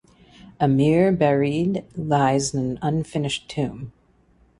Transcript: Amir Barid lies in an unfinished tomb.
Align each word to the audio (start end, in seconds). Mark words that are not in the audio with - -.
Amir 0.59 1.11
Barid 1.15 1.85
lies 1.95 2.55
in 2.55 2.61
an 2.71 2.79
unfinished 2.81 3.47
tomb. 3.47 3.93